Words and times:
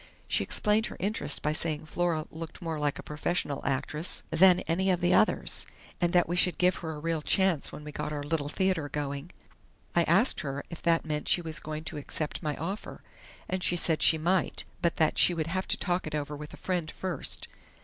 "She 0.27 0.43
explained 0.43 0.87
her 0.87 0.97
interest 0.99 1.43
by 1.43 1.53
saying 1.53 1.85
Flora 1.85 2.25
looked 2.31 2.59
more 2.59 2.79
like 2.79 2.97
a 2.97 3.03
professional 3.03 3.61
actress 3.63 4.23
than 4.31 4.61
any 4.61 4.89
of 4.89 4.99
the 4.99 5.13
others, 5.13 5.67
and 6.01 6.11
that 6.11 6.27
we 6.27 6.35
should 6.35 6.57
give 6.57 6.77
her 6.77 6.93
a 6.93 6.97
real 6.99 7.21
chance 7.21 7.71
when 7.71 7.83
we 7.83 7.91
got 7.91 8.11
our 8.11 8.23
Little 8.23 8.49
Theater 8.49 8.89
going. 8.89 9.29
I 9.95 10.01
asked 10.05 10.39
her 10.39 10.63
if 10.71 10.81
that 10.81 11.05
meant 11.05 11.27
she 11.27 11.43
was 11.43 11.59
going 11.59 11.83
to 11.83 11.97
accept 11.97 12.41
my 12.41 12.57
offer, 12.57 13.03
and 13.47 13.63
she 13.63 13.75
said 13.75 14.01
she 14.01 14.17
might, 14.17 14.63
but 14.81 14.95
that 14.95 15.19
she 15.19 15.35
would 15.35 15.45
have 15.45 15.67
to 15.67 15.77
talk 15.77 16.07
it 16.07 16.15
over 16.15 16.35
with 16.35 16.51
a 16.51 16.57
friend 16.57 16.89
first. 16.89 17.47